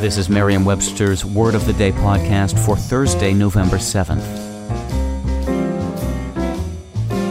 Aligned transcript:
This 0.00 0.16
is 0.16 0.28
Merriam 0.28 0.64
Webster's 0.64 1.24
Word 1.24 1.56
of 1.56 1.66
the 1.66 1.72
Day 1.72 1.90
podcast 1.90 2.56
for 2.64 2.76
Thursday, 2.76 3.34
November 3.34 3.78
7th. 3.78 4.22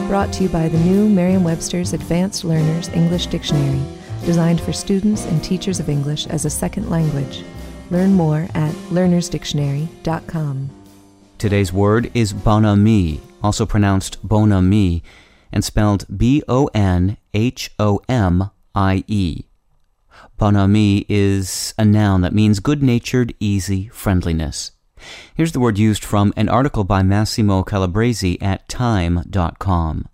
Brought 0.09 0.33
to 0.33 0.43
you 0.43 0.49
by 0.49 0.67
the 0.67 0.77
new 0.79 1.07
Merriam 1.07 1.45
Webster's 1.45 1.93
Advanced 1.93 2.43
Learners 2.43 2.89
English 2.89 3.27
Dictionary, 3.27 3.81
designed 4.25 4.59
for 4.59 4.73
students 4.73 5.23
and 5.27 5.41
teachers 5.41 5.79
of 5.79 5.87
English 5.87 6.27
as 6.27 6.43
a 6.43 6.49
second 6.49 6.89
language. 6.89 7.45
Learn 7.89 8.11
more 8.11 8.49
at 8.53 8.73
learnersdictionary.com. 8.89 10.69
Today's 11.37 11.71
word 11.71 12.11
is 12.13 12.33
bonhomie, 12.33 13.21
also 13.41 13.65
pronounced 13.65 14.21
bonhomie, 14.27 15.03
and 15.53 15.63
spelled 15.63 16.05
B 16.17 16.43
O 16.49 16.69
N 16.73 17.15
H 17.33 17.71
O 17.79 18.01
M 18.09 18.51
I 18.75 19.05
E. 19.07 19.46
Bonhomie 20.37 21.03
is 21.09 21.73
a 21.79 21.85
noun 21.85 22.21
that 22.21 22.33
means 22.33 22.59
good 22.59 22.83
natured, 22.83 23.33
easy 23.39 23.87
friendliness. 23.87 24.71
Here's 25.33 25.51
the 25.51 25.59
word 25.59 25.79
used 25.79 26.05
from 26.05 26.31
an 26.37 26.47
article 26.47 26.83
by 26.83 27.01
Massimo 27.01 27.63
Calabresi 27.63 28.39
at 28.39 28.69
Time.com. 28.69 30.07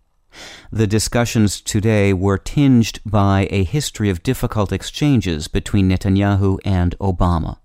The 0.71 0.88
discussions 0.88 1.59
today 1.59 2.13
were 2.13 2.38
tinged 2.38 3.02
by 3.05 3.49
a 3.52 3.65
history 3.65 4.09
of 4.09 4.23
difficult 4.23 4.71
exchanges 4.71 5.49
between 5.49 5.89
Netanyahu 5.89 6.58
and 6.63 6.97
Obama. 6.99 7.58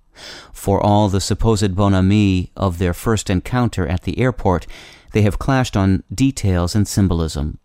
For 0.53 0.81
all 0.83 1.09
the 1.09 1.21
supposed 1.21 1.77
bonhomie 1.77 2.51
of 2.57 2.79
their 2.79 2.93
first 2.93 3.31
encounter 3.31 3.87
at 3.87 4.03
the 4.03 4.19
airport, 4.19 4.67
they 5.13 5.23
have 5.23 5.39
clashed 5.39 5.77
on 5.77 6.03
details 6.13 6.75
and 6.75 6.89
symbolism. 6.89 7.61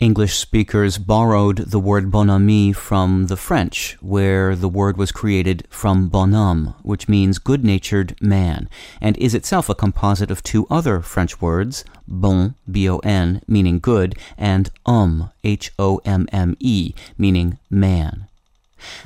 English 0.00 0.34
speakers 0.34 0.98
borrowed 0.98 1.58
the 1.58 1.78
word 1.78 2.10
bonhomie 2.10 2.72
from 2.72 3.28
the 3.28 3.36
French, 3.36 3.96
where 4.00 4.56
the 4.56 4.68
word 4.68 4.96
was 4.96 5.12
created 5.12 5.64
from 5.70 6.08
bonhomme, 6.08 6.74
which 6.82 7.08
means 7.08 7.38
good 7.38 7.64
natured 7.64 8.20
man, 8.20 8.68
and 9.00 9.16
is 9.18 9.34
itself 9.34 9.68
a 9.68 9.74
composite 9.74 10.32
of 10.32 10.42
two 10.42 10.66
other 10.68 11.00
French 11.00 11.40
words, 11.40 11.84
bon, 12.08 12.56
B 12.68 12.88
O 12.90 12.98
N, 12.98 13.40
meaning 13.46 13.78
good, 13.78 14.18
and 14.36 14.68
homme, 14.84 15.30
H 15.44 15.70
O 15.78 16.00
M 16.04 16.26
M 16.32 16.56
E, 16.58 16.92
meaning 17.16 17.58
man. 17.70 18.26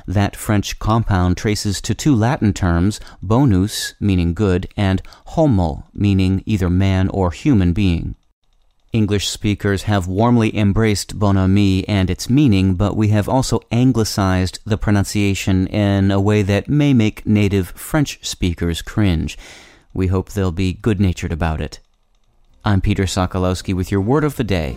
That 0.07 0.35
French 0.35 0.79
compound 0.79 1.37
traces 1.37 1.81
to 1.81 1.93
two 1.93 2.15
Latin 2.15 2.51
terms, 2.51 2.99
bonus, 3.21 3.93
meaning 3.99 4.33
good, 4.33 4.67
and 4.75 5.03
homo, 5.27 5.85
meaning 5.93 6.41
either 6.47 6.69
man 6.69 7.09
or 7.09 7.29
human 7.29 7.73
being. 7.73 8.15
English 8.91 9.27
speakers 9.27 9.83
have 9.83 10.07
warmly 10.07 10.55
embraced 10.57 11.19
bonhomie 11.19 11.87
and 11.87 12.09
its 12.09 12.27
meaning, 12.27 12.73
but 12.73 12.97
we 12.97 13.09
have 13.09 13.29
also 13.29 13.61
anglicized 13.71 14.59
the 14.65 14.77
pronunciation 14.77 15.67
in 15.67 16.09
a 16.09 16.19
way 16.19 16.41
that 16.41 16.67
may 16.67 16.91
make 16.93 17.25
native 17.25 17.69
French 17.69 18.25
speakers 18.25 18.81
cringe. 18.81 19.37
We 19.93 20.07
hope 20.07 20.31
they'll 20.31 20.51
be 20.51 20.73
good 20.73 20.99
natured 20.99 21.31
about 21.31 21.61
it. 21.61 21.79
I'm 22.65 22.81
Peter 22.81 23.03
Sokolowski 23.03 23.75
with 23.75 23.91
your 23.91 24.01
word 24.01 24.23
of 24.23 24.37
the 24.37 24.43
day. 24.43 24.75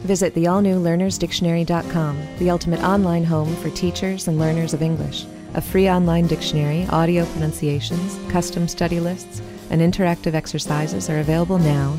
Visit 0.00 0.34
the 0.34 0.46
all 0.46 0.60
new 0.60 0.78
learnersdictionary.com, 0.78 2.36
the 2.38 2.50
ultimate 2.50 2.80
online 2.80 3.24
home 3.24 3.56
for 3.56 3.70
teachers 3.70 4.28
and 4.28 4.38
learners 4.38 4.74
of 4.74 4.82
English. 4.82 5.24
A 5.54 5.62
free 5.62 5.88
online 5.88 6.26
dictionary, 6.26 6.86
audio 6.90 7.24
pronunciations, 7.26 8.18
custom 8.30 8.68
study 8.68 9.00
lists, 9.00 9.40
and 9.70 9.80
interactive 9.80 10.34
exercises 10.34 11.08
are 11.08 11.20
available 11.20 11.58
now 11.58 11.98